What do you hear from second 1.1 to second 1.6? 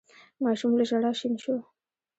شين شو.